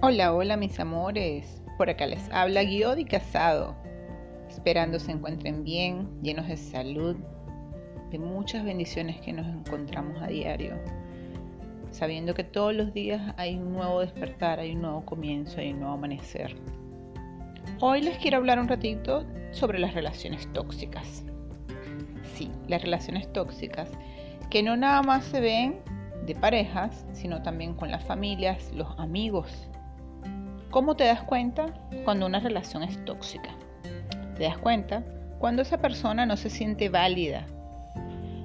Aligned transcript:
Hola, 0.00 0.32
hola 0.32 0.56
mis 0.56 0.78
amores. 0.78 1.60
Por 1.76 1.90
acá 1.90 2.06
les 2.06 2.30
habla 2.30 2.62
Guiodi 2.62 3.04
Casado. 3.04 3.74
Esperando 4.48 5.00
se 5.00 5.10
encuentren 5.10 5.64
bien, 5.64 6.22
llenos 6.22 6.46
de 6.46 6.56
salud, 6.56 7.16
de 8.12 8.18
muchas 8.20 8.64
bendiciones 8.64 9.20
que 9.20 9.32
nos 9.32 9.44
encontramos 9.48 10.22
a 10.22 10.28
diario. 10.28 10.76
Sabiendo 11.90 12.32
que 12.34 12.44
todos 12.44 12.72
los 12.76 12.94
días 12.94 13.34
hay 13.36 13.56
un 13.56 13.72
nuevo 13.72 13.98
despertar, 13.98 14.60
hay 14.60 14.76
un 14.76 14.82
nuevo 14.82 15.04
comienzo, 15.04 15.58
hay 15.58 15.72
un 15.72 15.80
nuevo 15.80 15.94
amanecer. 15.94 16.54
Hoy 17.80 18.00
les 18.00 18.18
quiero 18.18 18.36
hablar 18.36 18.60
un 18.60 18.68
ratito 18.68 19.26
sobre 19.50 19.80
las 19.80 19.94
relaciones 19.94 20.46
tóxicas. 20.52 21.24
Sí, 22.36 22.52
las 22.68 22.82
relaciones 22.82 23.32
tóxicas 23.32 23.90
que 24.48 24.62
no 24.62 24.76
nada 24.76 25.02
más 25.02 25.24
se 25.24 25.40
ven 25.40 25.80
de 26.24 26.36
parejas, 26.36 27.04
sino 27.12 27.42
también 27.42 27.74
con 27.74 27.90
las 27.90 28.04
familias, 28.04 28.70
los 28.74 28.96
amigos, 29.00 29.68
¿Cómo 30.70 30.96
te 30.96 31.04
das 31.04 31.22
cuenta 31.22 31.72
cuando 32.04 32.26
una 32.26 32.40
relación 32.40 32.82
es 32.82 33.02
tóxica? 33.06 33.48
Te 34.36 34.44
das 34.44 34.58
cuenta 34.58 35.02
cuando 35.38 35.62
esa 35.62 35.78
persona 35.78 36.26
no 36.26 36.36
se 36.36 36.50
siente 36.50 36.90
válida. 36.90 37.46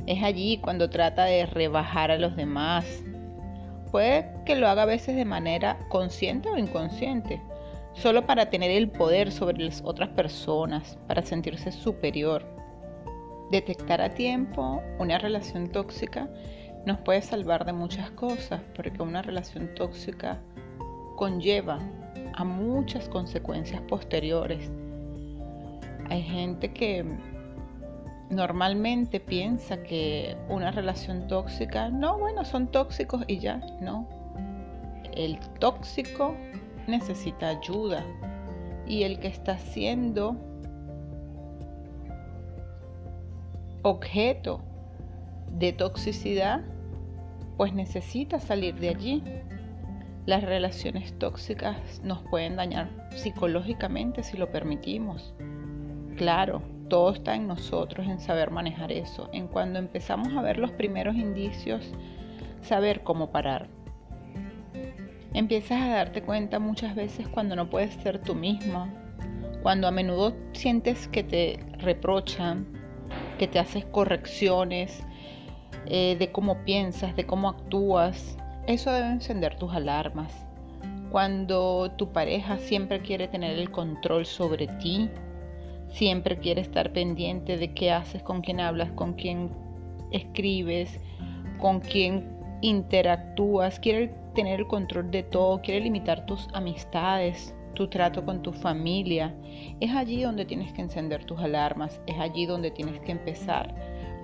Es 0.05 0.23
allí 0.23 0.57
cuando 0.59 0.89
trata 0.89 1.25
de 1.25 1.45
rebajar 1.45 2.11
a 2.11 2.17
los 2.17 2.37
demás. 2.37 3.03
Puede 3.91 4.31
que 4.45 4.55
lo 4.55 4.69
haga 4.69 4.83
a 4.83 4.85
veces 4.85 5.17
de 5.17 5.25
manera 5.25 5.77
consciente 5.89 6.49
o 6.49 6.57
inconsciente, 6.57 7.41
solo 7.91 8.25
para 8.25 8.49
tener 8.49 8.71
el 8.71 8.89
poder 8.89 9.29
sobre 9.29 9.61
las 9.61 9.81
otras 9.83 10.07
personas, 10.09 10.97
para 11.07 11.23
sentirse 11.23 11.73
superior. 11.73 12.45
Detectar 13.51 13.99
a 13.99 14.13
tiempo 14.13 14.81
una 14.97 15.17
relación 15.17 15.69
tóxica 15.73 16.29
nos 16.85 16.99
puede 16.99 17.21
salvar 17.21 17.65
de 17.65 17.73
muchas 17.73 18.11
cosas, 18.11 18.61
porque 18.77 19.03
una 19.03 19.21
relación 19.21 19.75
tóxica 19.75 20.39
conlleva 21.17 21.80
a 22.34 22.44
muchas 22.44 23.08
consecuencias 23.09 23.81
posteriores. 23.81 24.72
Hay 26.09 26.22
gente 26.22 26.72
que 26.72 27.06
normalmente 28.30 29.20
piensa 29.20 29.81
que 29.84 30.36
una 30.50 30.72
relación 30.72 31.28
tóxica, 31.28 31.89
no, 31.89 32.17
bueno, 32.17 32.44
son 32.45 32.67
tóxicos 32.67 33.23
y 33.28 33.39
ya, 33.39 33.58
no. 33.81 34.08
El 35.14 35.39
tóxico 35.59 36.36
necesita 36.88 37.50
ayuda 37.50 38.04
y 38.88 39.04
el 39.04 39.20
que 39.20 39.28
está 39.28 39.58
siendo 39.58 40.36
objeto 43.84 44.61
de 45.52 45.73
toxicidad, 45.73 46.61
pues 47.58 47.73
necesita 47.73 48.39
salir 48.39 48.76
de 48.80 48.89
allí. 48.89 49.23
Las 50.25 50.43
relaciones 50.43 51.17
tóxicas 51.19 52.02
nos 52.02 52.21
pueden 52.23 52.55
dañar 52.55 52.89
psicológicamente 53.11 54.23
si 54.23 54.38
lo 54.38 54.49
permitimos. 54.49 55.33
Claro, 56.15 56.61
todo 56.88 57.11
está 57.11 57.35
en 57.35 57.47
nosotros, 57.47 58.07
en 58.07 58.19
saber 58.19 58.49
manejar 58.49 58.93
eso. 58.93 59.30
En 59.33 59.47
cuando 59.47 59.80
empezamos 59.80 60.33
a 60.33 60.41
ver 60.41 60.59
los 60.59 60.71
primeros 60.71 61.15
indicios, 61.15 61.91
saber 62.61 63.03
cómo 63.03 63.31
parar. 63.31 63.67
Empiezas 65.33 65.81
a 65.81 65.89
darte 65.89 66.21
cuenta 66.21 66.59
muchas 66.59 66.95
veces 66.95 67.27
cuando 67.27 67.58
no 67.58 67.69
puedes 67.69 67.93
ser 67.95 68.19
tú 68.19 68.33
misma, 68.33 68.93
cuando 69.61 69.87
a 69.87 69.91
menudo 69.91 70.37
sientes 70.53 71.09
que 71.09 71.23
te 71.23 71.59
reprochan, 71.80 72.65
que 73.39 73.47
te 73.47 73.59
haces 73.59 73.83
correcciones 73.85 75.03
eh, 75.85 76.15
de 76.17 76.31
cómo 76.31 76.63
piensas, 76.63 77.15
de 77.15 77.25
cómo 77.25 77.49
actúas, 77.49 78.37
eso 78.67 78.92
debe 78.92 79.09
encender 79.09 79.56
tus 79.58 79.73
alarmas. 79.73 80.33
Cuando 81.11 81.92
tu 81.92 82.11
pareja 82.11 82.58
siempre 82.58 83.02
quiere 83.02 83.28
tener 83.28 83.59
el 83.59 83.70
control 83.72 84.25
sobre 84.25 84.67
ti, 84.67 85.10
siempre 85.89 86.39
quiere 86.39 86.61
estar 86.61 86.92
pendiente 86.92 87.58
de 87.58 87.73
qué 87.73 87.92
haces, 87.92 88.23
con 88.23 88.42
quién 88.42 88.60
hablas, 88.60 88.92
con 88.93 89.14
quién 89.14 89.52
escribes, 90.11 90.99
con 91.60 91.80
quién 91.82 92.27
interactúas, 92.61 93.80
quiere 93.80 94.14
tener 94.33 94.61
el 94.61 94.67
control 94.67 95.11
de 95.11 95.23
todo, 95.23 95.61
quiere 95.61 95.82
limitar 95.82 96.26
tus 96.26 96.48
amistades, 96.54 97.54
tu 97.76 97.87
trato 97.87 98.26
con 98.26 98.42
tu 98.42 98.52
familia. 98.52 99.36
Es 99.80 99.92
allí 99.92 100.23
donde 100.23 100.45
tienes 100.45 100.73
que 100.73 100.82
encender 100.82 101.26
tus 101.26 101.39
alarmas, 101.39 102.02
es 102.08 102.17
allí 102.20 102.45
donde 102.45 102.71
tienes 102.71 102.99
que 103.02 103.11
empezar 103.11 103.73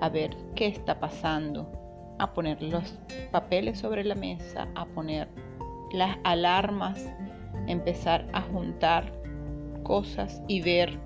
a 0.00 0.08
ver 0.08 0.36
qué 0.54 0.66
está 0.66 0.98
pasando, 0.98 1.70
a 2.20 2.34
poner 2.34 2.62
los 2.62 2.98
papeles 3.32 3.78
sobre 3.78 4.04
la 4.04 4.14
mesa, 4.14 4.68
a 4.74 4.84
poner 4.86 5.28
las 5.92 6.18
alarmas, 6.24 7.08
empezar 7.66 8.28
a 8.32 8.42
juntar 8.42 9.12
cosas 9.82 10.42
y 10.46 10.60
ver 10.60 10.98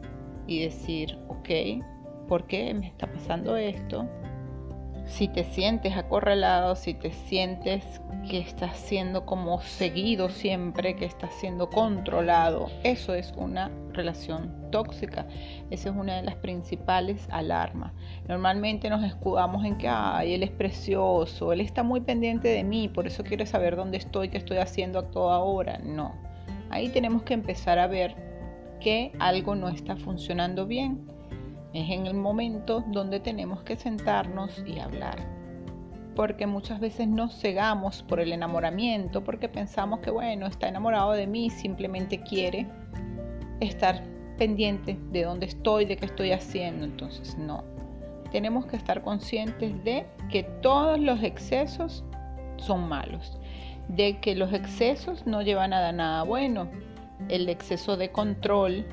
y 0.47 0.65
decir, 0.65 1.17
ok, 1.29 1.49
¿por 2.29 2.47
qué 2.47 2.75
me 2.75 2.89
está 2.89 3.07
pasando 3.11 3.57
esto? 3.57 4.09
Si 5.07 5.29
te 5.29 5.45
sientes 5.45 5.97
acorralado, 5.97 6.75
si 6.77 6.95
te 6.95 7.13
sientes 7.13 7.85
que 8.29 8.39
estás 8.39 8.77
siendo 8.77 9.27
como 9.27 9.61
seguido 9.61 10.31
siempre, 10.31 10.97
que 10.97 11.05
estás 11.05 11.33
siendo 11.35 11.69
controlado, 11.69 12.69
eso 12.83 13.15
es 13.15 13.33
una 13.37 13.71
relación 13.93 14.71
tóxica. 14.71 15.27
Esa 15.71 15.91
es 15.91 15.95
una 15.95 16.17
de 16.17 16.23
las 16.23 16.37
principales 16.37 17.29
alarmas. 17.31 17.93
Normalmente 18.29 18.89
nos 18.89 19.05
escudamos 19.05 19.65
en 19.65 19.77
que, 19.77 19.89
ay, 19.89 20.35
él 20.35 20.43
es 20.43 20.51
precioso, 20.51 21.53
él 21.53 21.61
está 21.61 21.83
muy 21.83 22.01
pendiente 22.01 22.49
de 22.49 22.65
mí, 22.65 22.89
por 22.89 23.07
eso 23.07 23.25
quiere 23.25 23.45
saber 23.45 23.77
dónde 23.77 23.99
estoy, 23.99 24.31
qué 24.31 24.39
estoy 24.39 24.57
haciendo 24.57 24.99
a 24.99 25.11
toda 25.11 25.39
hora. 25.41 25.79
No. 25.79 26.15
Ahí 26.71 26.89
tenemos 26.89 27.23
que 27.25 27.35
empezar 27.35 27.79
a 27.79 27.87
ver 27.87 28.17
que 28.81 29.13
algo 29.19 29.55
no 29.55 29.69
está 29.69 29.97
funcionando 29.97 30.67
bien. 30.67 31.14
Es 31.75 31.91
en 31.91 32.07
el 32.07 32.15
momento 32.15 32.85
donde 32.87 33.19
tenemos 33.19 33.65
que 33.65 33.75
sentarnos 33.75 34.63
y 34.65 34.79
hablar. 34.79 35.19
Porque 36.15 36.47
muchas 36.47 36.79
veces 36.79 37.09
nos 37.09 37.37
cegamos 37.37 38.05
por 38.05 38.21
el 38.21 38.33
enamoramiento, 38.33 39.25
porque 39.25 39.49
pensamos 39.49 39.99
que, 39.99 40.13
bueno, 40.13 40.47
está 40.47 40.69
enamorado 40.69 41.13
de 41.13 41.27
mí, 41.27 41.51
simplemente 41.51 42.23
quiere 42.23 42.69
estar 43.59 44.05
pendiente 44.39 44.97
de 45.11 45.25
dónde 45.25 45.47
estoy, 45.47 45.85
de 45.85 45.97
qué 45.97 46.07
estoy 46.07 46.31
haciendo. 46.31 46.85
Entonces, 46.85 47.37
no. 47.37 47.65
Tenemos 48.31 48.67
que 48.67 48.77
estar 48.77 49.03
conscientes 49.03 49.83
de 49.83 50.07
que 50.31 50.45
todos 50.63 51.01
los 51.01 51.25
excesos 51.25 52.05
son 52.57 52.89
malos, 52.89 53.41
de 53.89 54.21
que 54.21 54.37
los 54.37 54.53
excesos 54.53 55.27
no 55.27 55.43
llevan 55.43 55.73
a 55.73 55.91
nada 55.91 56.23
bueno. 56.23 56.69
El 57.29 57.49
exceso 57.49 57.97
de 57.97 58.13
control 58.13 58.87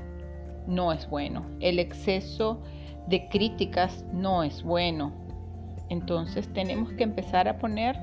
no 0.67 0.91
es 0.93 1.09
bueno. 1.09 1.45
El 1.59 1.79
exceso 1.79 2.61
de 3.07 3.27
críticas 3.29 4.05
no 4.13 4.43
es 4.43 4.63
bueno. 4.63 5.11
Entonces 5.89 6.51
tenemos 6.53 6.91
que 6.93 7.03
empezar 7.03 7.47
a 7.47 7.57
poner 7.57 7.97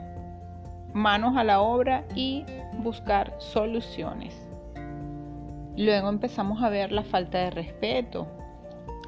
manos 0.92 1.36
a 1.36 1.44
la 1.44 1.60
obra 1.60 2.04
y 2.14 2.44
buscar 2.82 3.34
soluciones. 3.38 4.48
Luego 5.76 6.08
empezamos 6.08 6.62
a 6.62 6.70
ver 6.70 6.90
la 6.90 7.04
falta 7.04 7.38
de 7.38 7.50
respeto, 7.50 8.26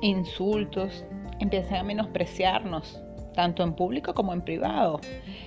insultos, 0.01 1.05
empiezan 1.41 1.79
a 1.79 1.83
menospreciarnos, 1.83 3.03
tanto 3.35 3.63
en 3.63 3.75
público 3.75 4.15
como 4.15 4.33
en 4.33 4.43
privado. 4.43 5.01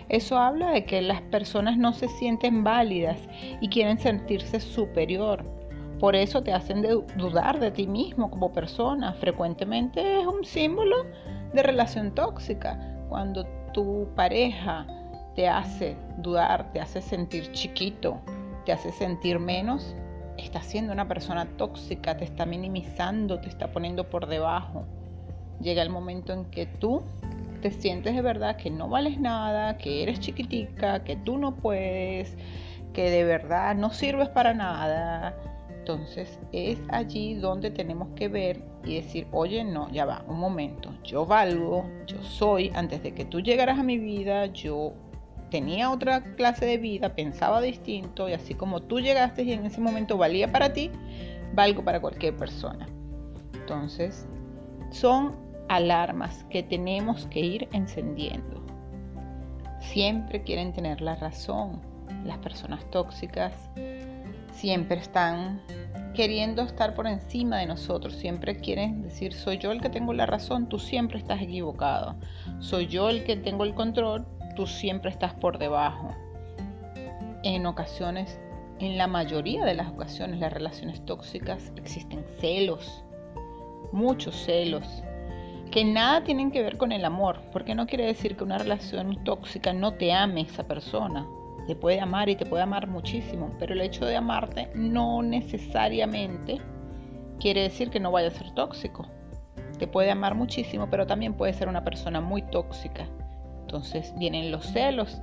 Eso 0.09 0.37
habla 0.37 0.71
de 0.71 0.85
que 0.85 1.01
las 1.01 1.21
personas 1.21 1.77
no 1.77 1.93
se 1.93 2.07
sienten 2.07 2.63
válidas 2.63 3.19
y 3.61 3.69
quieren 3.69 3.99
sentirse 3.99 4.59
superior. 4.59 5.45
Por 6.03 6.17
eso 6.17 6.43
te 6.43 6.51
hacen 6.51 6.81
dudar 7.15 7.61
de 7.61 7.71
ti 7.71 7.87
mismo 7.87 8.29
como 8.29 8.51
persona. 8.51 9.13
Frecuentemente 9.13 10.19
es 10.19 10.27
un 10.27 10.43
símbolo 10.43 11.05
de 11.53 11.63
relación 11.63 12.13
tóxica. 12.13 12.77
Cuando 13.07 13.45
tu 13.71 14.09
pareja 14.13 14.85
te 15.33 15.47
hace 15.47 15.95
dudar, 16.17 16.73
te 16.73 16.81
hace 16.81 17.01
sentir 17.01 17.53
chiquito, 17.53 18.19
te 18.65 18.73
hace 18.73 18.91
sentir 18.91 19.39
menos, 19.39 19.95
está 20.37 20.61
siendo 20.61 20.91
una 20.91 21.07
persona 21.07 21.45
tóxica, 21.55 22.17
te 22.17 22.25
está 22.25 22.45
minimizando, 22.45 23.39
te 23.39 23.47
está 23.47 23.71
poniendo 23.71 24.09
por 24.09 24.27
debajo. 24.27 24.83
Llega 25.61 25.81
el 25.83 25.89
momento 25.89 26.33
en 26.33 26.43
que 26.51 26.65
tú 26.65 27.01
te 27.61 27.71
sientes 27.71 28.13
de 28.13 28.21
verdad 28.21 28.57
que 28.57 28.69
no 28.69 28.89
vales 28.89 29.21
nada, 29.21 29.77
que 29.77 30.03
eres 30.03 30.19
chiquitica, 30.19 31.05
que 31.05 31.15
tú 31.15 31.37
no 31.37 31.55
puedes, 31.55 32.35
que 32.91 33.09
de 33.09 33.23
verdad 33.23 33.73
no 33.73 33.91
sirves 33.91 34.27
para 34.27 34.53
nada. 34.53 35.33
Entonces 35.83 36.39
es 36.53 36.79
allí 36.87 37.33
donde 37.33 37.69
tenemos 37.69 38.07
que 38.15 38.29
ver 38.29 38.63
y 38.85 38.95
decir, 39.01 39.27
oye, 39.33 39.65
no, 39.65 39.91
ya 39.91 40.05
va, 40.05 40.23
un 40.29 40.39
momento, 40.39 40.93
yo 41.03 41.25
valgo, 41.25 41.85
yo 42.07 42.23
soy, 42.23 42.71
antes 42.73 43.03
de 43.03 43.13
que 43.13 43.25
tú 43.25 43.41
llegaras 43.41 43.77
a 43.77 43.83
mi 43.83 43.97
vida, 43.97 44.45
yo 44.45 44.93
tenía 45.51 45.91
otra 45.91 46.23
clase 46.35 46.65
de 46.65 46.77
vida, 46.77 47.15
pensaba 47.15 47.59
distinto 47.59 48.29
y 48.29 48.31
así 48.31 48.53
como 48.53 48.81
tú 48.81 49.01
llegaste 49.01 49.43
y 49.43 49.51
en 49.51 49.65
ese 49.65 49.81
momento 49.81 50.17
valía 50.17 50.49
para 50.53 50.71
ti, 50.71 50.89
valgo 51.53 51.83
para 51.83 51.99
cualquier 51.99 52.37
persona. 52.37 52.87
Entonces, 53.53 54.25
son 54.89 55.35
alarmas 55.67 56.45
que 56.49 56.63
tenemos 56.63 57.27
que 57.27 57.41
ir 57.41 57.67
encendiendo. 57.73 58.63
Siempre 59.81 60.43
quieren 60.43 60.71
tener 60.71 61.01
la 61.01 61.15
razón. 61.15 61.81
Las 62.23 62.37
personas 62.37 62.89
tóxicas 62.89 63.51
siempre 64.53 64.99
están 64.99 65.61
queriendo 66.13 66.61
estar 66.61 66.93
por 66.93 67.07
encima 67.07 67.57
de 67.57 67.65
nosotros, 67.65 68.13
siempre 68.13 68.55
quieren 68.55 69.01
decir, 69.01 69.33
soy 69.33 69.57
yo 69.57 69.71
el 69.71 69.81
que 69.81 69.89
tengo 69.89 70.13
la 70.13 70.25
razón, 70.25 70.69
tú 70.69 70.77
siempre 70.79 71.17
estás 71.17 71.41
equivocado, 71.41 72.15
soy 72.59 72.87
yo 72.87 73.09
el 73.09 73.23
que 73.23 73.35
tengo 73.35 73.63
el 73.63 73.73
control, 73.73 74.25
tú 74.55 74.67
siempre 74.67 75.09
estás 75.09 75.33
por 75.33 75.57
debajo. 75.57 76.11
En 77.43 77.65
ocasiones, 77.65 78.39
en 78.79 78.97
la 78.97 79.07
mayoría 79.07 79.65
de 79.65 79.73
las 79.73 79.87
ocasiones, 79.89 80.39
las 80.39 80.53
relaciones 80.53 81.03
tóxicas 81.03 81.71
existen 81.75 82.23
celos, 82.39 83.03
muchos 83.91 84.35
celos, 84.35 84.85
que 85.71 85.83
nada 85.83 86.23
tienen 86.23 86.51
que 86.51 86.61
ver 86.61 86.77
con 86.77 86.91
el 86.91 87.03
amor, 87.05 87.41
porque 87.51 87.73
no 87.73 87.87
quiere 87.87 88.05
decir 88.05 88.37
que 88.37 88.43
una 88.43 88.59
relación 88.59 89.23
tóxica 89.23 89.73
no 89.73 89.93
te 89.93 90.13
ame 90.13 90.41
esa 90.41 90.67
persona. 90.67 91.27
Te 91.67 91.75
puede 91.75 92.01
amar 92.01 92.29
y 92.29 92.35
te 92.35 92.45
puede 92.45 92.63
amar 92.63 92.87
muchísimo, 92.87 93.51
pero 93.57 93.73
el 93.73 93.81
hecho 93.81 94.05
de 94.05 94.17
amarte 94.17 94.69
no 94.75 95.21
necesariamente 95.21 96.59
quiere 97.39 97.61
decir 97.61 97.89
que 97.89 97.99
no 97.99 98.11
vaya 98.11 98.27
a 98.27 98.31
ser 98.31 98.51
tóxico. 98.51 99.07
Te 99.79 99.87
puede 99.87 100.11
amar 100.11 100.35
muchísimo, 100.35 100.87
pero 100.89 101.07
también 101.07 101.33
puede 101.33 101.53
ser 101.53 101.67
una 101.67 101.83
persona 101.83 102.21
muy 102.21 102.41
tóxica. 102.41 103.07
Entonces 103.61 104.13
vienen 104.17 104.51
los 104.51 104.65
celos. 104.65 105.21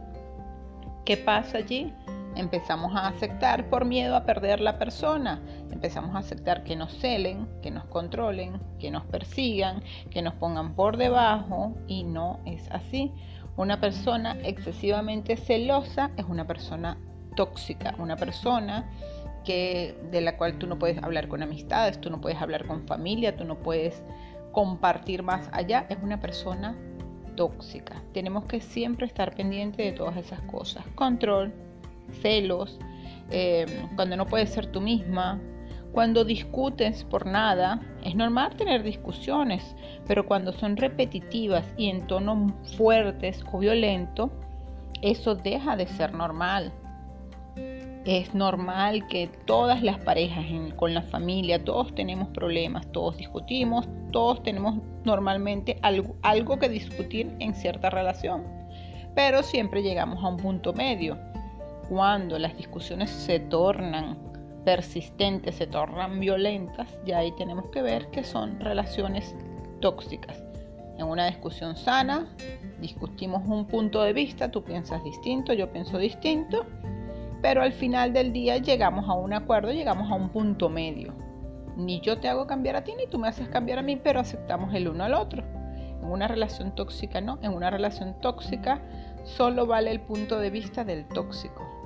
¿Qué 1.05 1.17
pasa 1.17 1.59
allí? 1.59 1.93
Empezamos 2.37 2.95
a 2.95 3.09
aceptar 3.09 3.69
por 3.69 3.85
miedo 3.85 4.15
a 4.15 4.25
perder 4.25 4.61
la 4.61 4.79
persona. 4.79 5.41
Empezamos 5.71 6.15
a 6.15 6.19
aceptar 6.19 6.63
que 6.63 6.77
nos 6.77 6.93
celen, 6.93 7.49
que 7.61 7.71
nos 7.71 7.85
controlen, 7.87 8.61
que 8.79 8.91
nos 8.91 9.05
persigan, 9.07 9.83
que 10.11 10.23
nos 10.23 10.35
pongan 10.35 10.75
por 10.75 10.97
debajo 10.97 11.75
y 11.89 12.05
no 12.05 12.39
es 12.45 12.71
así. 12.71 13.13
Una 13.61 13.79
persona 13.79 14.39
excesivamente 14.43 15.37
celosa 15.37 16.13
es 16.17 16.25
una 16.25 16.47
persona 16.47 16.97
tóxica, 17.37 17.95
una 17.99 18.17
persona 18.17 18.89
que 19.45 19.95
de 20.11 20.23
la 20.23 20.39
cual 20.39 20.57
tú 20.57 20.67
no 20.67 20.79
puedes 20.79 20.97
hablar 21.03 21.29
con 21.29 21.43
amistades, 21.43 22.01
tú 22.01 22.09
no 22.09 22.23
puedes 22.23 22.41
hablar 22.41 22.67
con 22.67 22.87
familia, 22.87 23.37
tú 23.37 23.45
no 23.45 23.59
puedes 23.59 24.03
compartir 24.53 25.23
más 25.23 25.51
allá, 25.53 25.85
es 25.91 25.99
una 26.03 26.19
persona 26.19 26.75
tóxica. 27.37 28.03
Tenemos 28.15 28.47
que 28.47 28.63
siempre 28.63 29.05
estar 29.05 29.35
pendiente 29.35 29.83
de 29.83 29.93
todas 29.93 30.17
esas 30.17 30.41
cosas. 30.41 30.83
Control, 30.95 31.53
celos, 32.23 32.79
eh, 33.31 33.67
cuando 33.95 34.17
no 34.17 34.25
puedes 34.25 34.49
ser 34.49 34.69
tú 34.69 34.81
misma, 34.81 35.39
cuando 35.93 36.25
discutes 36.25 37.05
por 37.05 37.27
nada, 37.27 37.81
es 38.05 38.15
normal 38.15 38.55
tener 38.57 38.83
discusiones, 38.83 39.75
pero 40.07 40.25
cuando 40.25 40.53
son 40.53 40.77
repetitivas 40.77 41.67
y 41.77 41.89
en 41.89 42.07
tono 42.07 42.55
fuertes 42.77 43.45
o 43.53 43.59
violento, 43.59 44.31
eso 45.03 45.35
deja 45.35 45.77
de 45.77 45.87
ser 45.87 46.15
normal. 46.15 46.73
Es 48.05 48.35
normal 48.35 49.07
que 49.09 49.29
todas 49.47 49.83
las 49.83 49.99
parejas 49.99 50.47
con 50.77 50.95
la 50.95 51.03
familia, 51.03 51.65
todos 51.65 51.95
tenemos 51.95 52.29
problemas, 52.29 52.91
todos 52.93 53.17
discutimos, 53.17 53.89
todos 54.13 54.43
tenemos 54.43 54.79
normalmente 55.05 55.79
algo, 55.83 56.15
algo 56.23 56.59
que 56.59 56.69
discutir 56.69 57.35
en 57.41 57.55
cierta 57.55 57.91
relación, 57.91 58.45
pero 59.15 59.43
siempre 59.43 59.83
llegamos 59.83 60.23
a 60.25 60.29
un 60.29 60.37
punto 60.37 60.73
medio 60.73 61.19
cuando 61.89 62.39
las 62.39 62.57
discusiones 62.57 63.11
se 63.11 63.41
tornan 63.41 64.30
persistentes, 64.65 65.57
se 65.57 65.67
tornan 65.67 66.21
violentas, 66.21 66.89
ya 67.05 67.19
ahí 67.19 67.33
tenemos 67.33 67.71
que 67.71 67.83
ver 67.83 68.11
que 68.11 68.25
son 68.25 68.61
relaciones 68.61 69.35
tóxicas. 69.81 70.43
En 70.99 71.07
una 71.07 71.27
discusión 71.27 71.77
sana, 71.77 72.29
discutimos 72.79 73.43
un 73.47 73.67
punto 73.67 74.03
de 74.03 74.13
vista, 74.13 74.51
tú 74.51 74.63
piensas 74.63 75.03
distinto, 75.03 75.55
yo 75.55 75.73
pienso 75.73 75.97
distinto, 75.97 76.67
pero 77.41 77.63
al 77.63 77.73
final 77.73 78.13
del 78.13 78.33
día 78.33 78.59
llegamos 78.59 79.09
a 79.09 79.15
un 79.15 79.33
acuerdo, 79.33 79.73
llegamos 79.73 80.11
a 80.11 80.15
un 80.15 80.29
punto 80.29 80.69
medio. 80.69 81.15
Ni 81.77 82.01
yo 82.01 82.19
te 82.19 82.29
hago 82.29 82.47
cambiar 82.47 82.77
a 82.77 82.85
ti, 82.85 82.93
ni 82.97 83.07
tú 83.07 83.19
me 83.19 83.29
haces 83.29 83.49
cambiar 83.49 83.79
a 83.79 83.83
mí, 83.83 83.97
pero 83.97 84.21
aceptamos 84.21 84.75
el 84.75 84.89
uno 84.89 85.05
al 85.05 85.15
otro. 85.15 85.43
En 86.03 86.11
una 86.11 86.29
relación 86.29 86.75
tóxica 86.75 87.23
no, 87.23 87.39
en 87.41 87.55
una 87.55 87.71
relación 87.71 88.21
tóxica 88.21 88.83
solo 89.25 89.67
vale 89.67 89.91
el 89.91 90.01
punto 90.01 90.39
de 90.39 90.51
vista 90.51 90.85
del 90.85 91.07
tóxico 91.09 91.80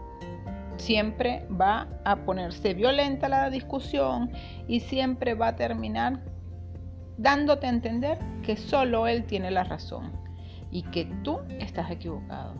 siempre 0.76 1.46
va 1.50 1.88
a 2.04 2.16
ponerse 2.24 2.74
violenta 2.74 3.28
la 3.28 3.50
discusión 3.50 4.30
y 4.68 4.80
siempre 4.80 5.34
va 5.34 5.48
a 5.48 5.56
terminar 5.56 6.20
dándote 7.16 7.66
a 7.66 7.70
entender 7.70 8.18
que 8.42 8.56
solo 8.56 9.06
él 9.06 9.24
tiene 9.24 9.50
la 9.50 9.64
razón 9.64 10.12
y 10.70 10.82
que 10.82 11.04
tú 11.22 11.38
estás 11.60 11.90
equivocado, 11.90 12.54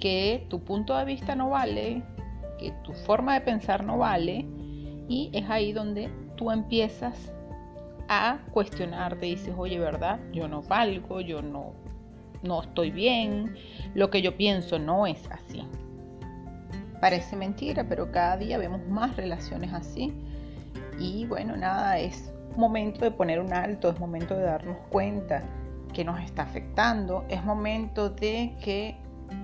que 0.00 0.46
tu 0.50 0.64
punto 0.64 0.96
de 0.96 1.04
vista 1.04 1.34
no 1.34 1.50
vale, 1.50 2.02
que 2.58 2.72
tu 2.82 2.92
forma 2.92 3.34
de 3.34 3.40
pensar 3.42 3.84
no 3.84 3.98
vale 3.98 4.44
y 5.08 5.30
es 5.32 5.48
ahí 5.48 5.72
donde 5.72 6.10
tú 6.36 6.50
empiezas 6.50 7.32
a 8.08 8.38
cuestionarte, 8.52 9.26
dices, 9.26 9.54
oye, 9.56 9.78
¿verdad? 9.78 10.18
Yo 10.32 10.48
no 10.48 10.62
valgo, 10.62 11.20
yo 11.20 11.42
no, 11.42 11.74
no 12.42 12.62
estoy 12.62 12.90
bien, 12.90 13.54
lo 13.94 14.10
que 14.10 14.22
yo 14.22 14.36
pienso 14.36 14.78
no 14.78 15.06
es 15.06 15.30
así. 15.30 15.62
Parece 17.00 17.36
mentira, 17.36 17.84
pero 17.88 18.10
cada 18.10 18.36
día 18.36 18.58
vemos 18.58 18.84
más 18.88 19.16
relaciones 19.16 19.72
así. 19.72 20.12
Y 20.98 21.26
bueno, 21.26 21.56
nada, 21.56 21.98
es 21.98 22.32
momento 22.56 23.04
de 23.04 23.12
poner 23.12 23.40
un 23.40 23.52
alto, 23.52 23.88
es 23.90 24.00
momento 24.00 24.36
de 24.36 24.42
darnos 24.42 24.76
cuenta 24.90 25.44
que 25.92 26.04
nos 26.04 26.20
está 26.20 26.42
afectando, 26.42 27.24
es 27.28 27.42
momento 27.44 28.10
de 28.10 28.56
que 28.60 28.96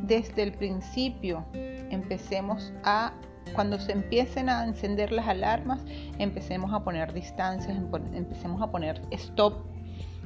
desde 0.02 0.42
el 0.42 0.52
principio 0.52 1.44
empecemos 1.90 2.72
a, 2.82 3.12
cuando 3.54 3.78
se 3.78 3.92
empiecen 3.92 4.48
a 4.48 4.64
encender 4.64 5.12
las 5.12 5.28
alarmas, 5.28 5.80
empecemos 6.18 6.72
a 6.72 6.82
poner 6.82 7.12
distancias, 7.12 7.76
empecemos 8.12 8.60
a 8.62 8.70
poner 8.70 9.00
stop, 9.12 9.64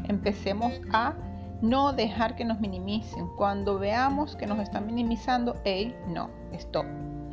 empecemos 0.09 0.73
a 0.93 1.15
no 1.61 1.93
dejar 1.93 2.37
que 2.37 2.45
nos 2.45 2.59
minimicen. 2.61 3.27
Cuando 3.37 3.79
veamos 3.79 4.35
que 4.37 4.47
nos 4.47 4.61
están 4.61 4.87
minimizando, 4.87 5.57
hey, 5.65 5.95
no, 6.09 6.31
stop 6.53 6.87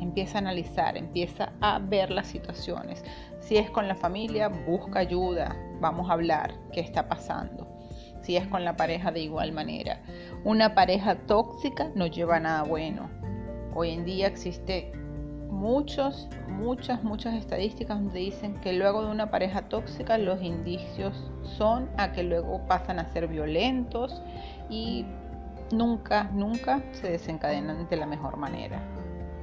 empieza 0.06 0.38
a 0.38 0.40
analizar, 0.40 0.96
empieza 0.96 1.52
a 1.60 1.78
ver 1.78 2.10
las 2.10 2.28
situaciones. 2.28 3.04
Si 3.40 3.56
es 3.56 3.70
con 3.70 3.88
la 3.88 3.94
familia, 3.94 4.48
busca 4.48 5.00
ayuda, 5.00 5.56
vamos 5.80 6.08
a 6.08 6.14
hablar 6.14 6.54
qué 6.72 6.80
está 6.80 7.08
pasando. 7.08 7.66
Si 8.22 8.36
es 8.36 8.46
con 8.48 8.64
la 8.64 8.76
pareja, 8.76 9.12
de 9.12 9.20
igual 9.20 9.52
manera. 9.52 10.00
Una 10.44 10.74
pareja 10.74 11.16
tóxica 11.26 11.90
no 11.94 12.06
lleva 12.06 12.36
a 12.36 12.40
nada 12.40 12.62
bueno. 12.62 13.08
Hoy 13.74 13.90
en 13.90 14.04
día 14.04 14.26
existe 14.26 14.92
muchos, 15.48 16.28
muchas, 16.48 17.02
muchas 17.04 17.34
estadísticas 17.34 17.98
donde 17.98 18.20
dicen 18.20 18.60
que 18.60 18.72
luego 18.72 19.04
de 19.04 19.10
una 19.10 19.30
pareja 19.30 19.68
tóxica 19.68 20.18
los 20.18 20.42
indicios 20.42 21.30
son 21.42 21.88
a 21.96 22.12
que 22.12 22.22
luego 22.22 22.66
pasan 22.66 22.98
a 22.98 23.10
ser 23.12 23.28
violentos 23.28 24.22
y 24.68 25.04
nunca, 25.72 26.24
nunca 26.32 26.82
se 26.92 27.10
desencadenan 27.10 27.88
de 27.88 27.96
la 27.96 28.06
mejor 28.06 28.36
manera. 28.36 28.82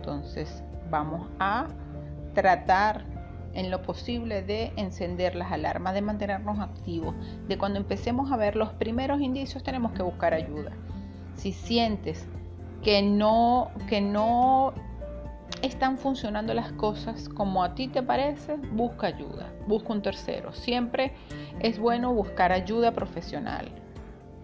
Entonces 0.04 0.62
vamos 0.90 1.30
a 1.40 1.68
tratar 2.34 3.06
en 3.54 3.72
lo 3.72 3.82
posible 3.84 4.44
de 4.44 4.74
encender 4.76 5.34
las 5.34 5.50
alarmas, 5.54 5.94
de 5.94 6.02
mantenernos 6.02 6.60
activos, 6.60 7.16
de 7.48 7.58
cuando 7.58 7.80
empecemos 7.80 8.30
a 8.30 8.36
ver 8.36 8.58
los 8.58 8.74
primeros 8.74 9.22
indicios 9.22 9.64
tenemos 9.64 9.94
que 9.94 10.04
buscar 10.04 10.34
ayuda. 10.34 10.74
Si 11.36 11.54
sientes 11.54 12.28
que 12.84 13.02
no, 13.02 13.72
que 13.88 14.02
no 14.02 14.74
están 15.62 15.98
funcionando 15.98 16.54
las 16.54 16.74
cosas 16.74 17.30
como 17.30 17.64
a 17.64 17.74
ti 17.74 17.88
te 17.88 18.04
parece, 18.04 18.58
busca 18.74 19.08
ayuda, 19.08 19.54
busca 19.68 19.94
un 19.94 20.02
tercero. 20.02 20.52
Siempre 20.52 21.14
es 21.62 21.80
bueno 21.80 22.14
buscar 22.14 22.52
ayuda 22.52 22.92
profesional. 22.92 23.72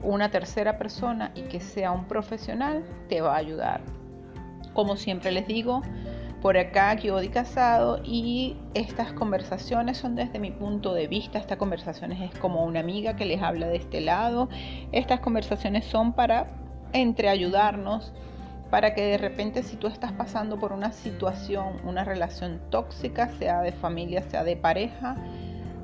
Una 0.03 0.31
tercera 0.31 0.77
persona 0.77 1.33
y 1.35 1.41
que 1.41 1.59
sea 1.59 1.91
un 1.91 2.05
profesional 2.05 2.85
te 3.09 3.19
va 3.19 3.33
a 3.33 3.37
ayudar 3.39 3.98
como 4.79 4.95
siempre 4.95 5.33
les 5.33 5.45
digo, 5.45 5.81
por 6.41 6.57
acá 6.57 6.95
Kiodi 6.95 7.27
Casado 7.27 7.99
y 8.01 8.55
estas 8.73 9.11
conversaciones 9.11 9.97
son 9.97 10.15
desde 10.15 10.39
mi 10.39 10.51
punto 10.51 10.93
de 10.93 11.09
vista, 11.09 11.37
estas 11.37 11.57
conversaciones 11.57 12.21
es 12.21 12.39
como 12.39 12.63
una 12.63 12.79
amiga 12.79 13.17
que 13.17 13.25
les 13.25 13.41
habla 13.41 13.67
de 13.67 13.75
este 13.75 13.99
lado, 13.99 14.47
estas 14.93 15.19
conversaciones 15.19 15.83
son 15.83 16.13
para 16.13 16.47
entre 16.93 17.27
ayudarnos, 17.27 18.13
para 18.69 18.93
que 18.95 19.01
de 19.01 19.17
repente 19.17 19.63
si 19.63 19.75
tú 19.75 19.87
estás 19.87 20.13
pasando 20.13 20.57
por 20.57 20.71
una 20.71 20.93
situación, 20.93 21.81
una 21.83 22.05
relación 22.05 22.61
tóxica, 22.69 23.27
sea 23.37 23.59
de 23.59 23.73
familia, 23.73 24.23
sea 24.29 24.45
de 24.45 24.55
pareja, 24.55 25.17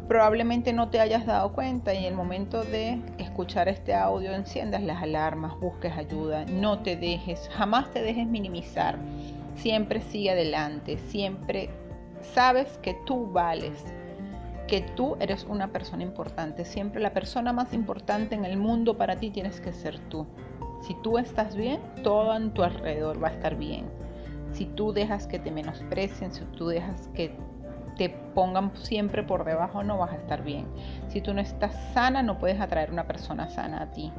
probablemente 0.07 0.71
no 0.74 0.89
te 0.89 1.00
hayas 1.00 1.25
dado 1.25 1.53
cuenta 1.53 1.93
y 1.93 1.97
en 1.97 2.05
el 2.05 2.13
momento 2.13 2.63
de 2.63 3.01
escuchar 3.17 3.67
este 3.67 3.93
audio 3.93 4.33
enciendas 4.33 4.83
las 4.83 5.01
alarmas, 5.01 5.59
busques 5.59 5.93
ayuda, 5.93 6.45
no 6.45 6.79
te 6.79 6.95
dejes, 6.95 7.50
jamás 7.53 7.91
te 7.91 8.01
dejes 8.01 8.27
minimizar, 8.27 9.00
siempre 9.55 10.01
sigue 10.01 10.31
adelante, 10.31 10.97
siempre 10.97 11.69
sabes 12.21 12.77
que 12.81 12.93
tú 13.05 13.31
vales, 13.31 13.83
que 14.67 14.81
tú 14.81 15.15
eres 15.19 15.43
una 15.45 15.71
persona 15.71 16.03
importante, 16.03 16.65
siempre 16.65 17.01
la 17.01 17.13
persona 17.13 17.53
más 17.53 17.74
importante 17.74 18.35
en 18.35 18.45
el 18.45 18.57
mundo 18.57 18.97
para 18.97 19.17
ti 19.17 19.31
tienes 19.31 19.59
que 19.59 19.74
ser 19.74 20.00
tú. 20.09 20.27
Si 20.81 20.93
tú 21.01 21.17
estás 21.17 21.55
bien, 21.55 21.81
todo 22.03 22.35
en 22.35 22.51
tu 22.53 22.63
alrededor 22.63 23.24
va 23.24 23.29
a 23.29 23.31
estar 23.31 23.55
bien. 23.55 23.85
Si 24.51 24.65
tú 24.65 24.93
dejas 24.93 25.25
que 25.27 25.39
te 25.39 25.51
menosprecien, 25.51 26.31
si 26.31 26.43
tú 26.45 26.67
dejas 26.67 27.09
que 27.13 27.35
te 27.97 28.09
pongan 28.09 28.71
siempre 28.75 29.23
por 29.23 29.45
debajo, 29.45 29.83
no 29.83 29.97
vas 29.97 30.11
a 30.11 30.15
estar 30.15 30.43
bien. 30.43 30.65
Si 31.07 31.21
tú 31.21 31.33
no 31.33 31.41
estás 31.41 31.75
sana, 31.93 32.23
no 32.23 32.37
puedes 32.37 32.59
atraer 32.59 32.91
una 32.91 33.05
persona 33.07 33.47
sana 33.49 33.83
a 33.83 33.91
ti. 33.91 34.11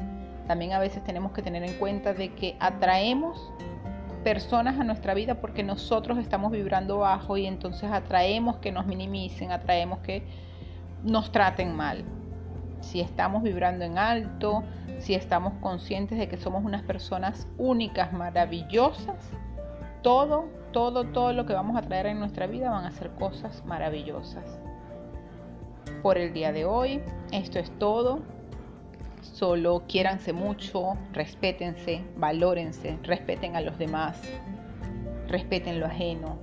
También 0.47 0.73
a 0.73 0.79
veces 0.79 1.03
tenemos 1.05 1.33
que 1.33 1.43
tener 1.43 1.63
en 1.65 1.75
cuenta 1.75 2.15
de 2.15 2.33
que 2.35 2.57
atraemos 2.61 3.53
personas 4.25 4.79
a 4.81 4.85
nuestra 4.85 5.15
vida 5.15 5.37
porque 5.37 5.63
nosotros 5.63 6.19
estamos 6.19 6.51
vibrando 6.51 6.99
bajo 6.99 7.37
y 7.37 7.47
entonces 7.47 7.91
atraemos 7.91 8.57
que 8.57 8.73
nos 8.73 8.87
minimicen, 8.87 9.53
atraemos 9.53 10.01
que 10.01 10.25
nos 11.05 11.31
traten 11.31 11.75
mal. 11.77 12.05
Si 12.81 13.01
estamos 13.01 13.43
vibrando 13.43 13.85
en 13.85 13.99
alto, 13.99 14.65
si 14.99 15.15
estamos 15.15 15.55
conscientes 15.61 16.19
de 16.19 16.29
que 16.29 16.37
somos 16.37 16.65
unas 16.65 16.83
personas 16.83 17.47
únicas, 17.59 18.13
maravillosas, 18.13 19.31
todo, 20.03 20.47
todo, 20.73 21.05
todo 21.05 21.33
lo 21.33 21.47
que 21.47 21.55
vamos 21.55 21.77
a 21.77 21.83
traer 21.83 22.07
en 22.07 22.19
nuestra 22.19 22.47
vida 22.47 22.71
van 22.71 22.85
a 22.85 22.91
ser 22.91 23.11
cosas 23.13 23.65
maravillosas. 23.65 24.59
Por 26.03 26.19
el 26.19 26.33
día 26.33 26.53
de 26.53 26.65
hoy, 26.65 27.01
esto 27.33 27.59
es 27.59 27.71
todo. 27.79 28.21
Solo 29.23 29.83
quiéranse 29.89 30.33
mucho, 30.33 30.97
respétense, 31.13 32.05
valórense, 32.17 32.99
respeten 33.03 33.57
a 33.57 33.61
los 33.61 33.77
demás, 33.79 34.21
respeten 35.29 35.81
lo 35.81 35.87
ajeno, 35.87 36.39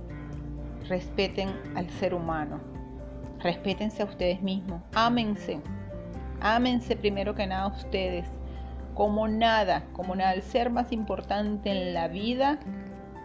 respeten 0.88 1.48
al 1.76 1.88
ser 1.90 2.14
humano, 2.14 2.60
respétense 3.40 4.02
a 4.02 4.06
ustedes 4.06 4.42
mismos, 4.42 4.82
ámense, 4.94 5.60
ámense 6.40 6.96
primero 6.96 7.34
que 7.34 7.46
nada 7.46 7.62
a 7.62 7.68
ustedes, 7.68 8.26
como 8.94 9.28
nada, 9.28 9.84
como 9.92 10.14
nada, 10.14 10.34
el 10.34 10.42
ser 10.42 10.70
más 10.70 10.92
importante 10.92 11.70
en 11.70 11.94
la 11.94 12.08
vida 12.08 12.58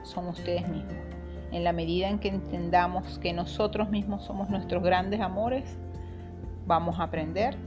son 0.03 0.27
ustedes 0.27 0.67
mismos. 0.67 0.93
En 1.51 1.63
la 1.63 1.73
medida 1.73 2.09
en 2.09 2.19
que 2.19 2.29
entendamos 2.29 3.19
que 3.19 3.33
nosotros 3.33 3.89
mismos 3.89 4.23
somos 4.23 4.49
nuestros 4.49 4.83
grandes 4.83 5.19
amores, 5.19 5.77
vamos 6.67 6.99
a 6.99 7.03
aprender 7.03 7.57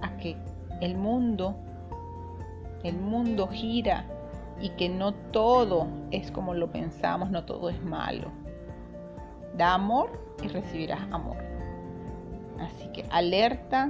a 0.00 0.16
que 0.16 0.36
el 0.80 0.96
mundo, 0.96 1.56
el 2.84 2.96
mundo 2.96 3.48
gira 3.48 4.04
y 4.60 4.70
que 4.70 4.88
no 4.88 5.12
todo 5.12 5.88
es 6.10 6.30
como 6.30 6.54
lo 6.54 6.70
pensamos, 6.70 7.30
no 7.30 7.44
todo 7.44 7.70
es 7.70 7.82
malo. 7.82 8.30
Da 9.56 9.74
amor 9.74 10.36
y 10.42 10.48
recibirás 10.48 11.00
amor. 11.10 11.36
Así 12.60 12.88
que 12.92 13.04
alerta, 13.10 13.88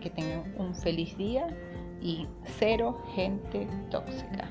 que 0.00 0.10
tengan 0.10 0.42
un 0.58 0.74
feliz 0.74 1.16
día 1.16 1.46
y 2.00 2.26
cero 2.58 3.00
gente 3.14 3.68
tóxica. 3.90 4.48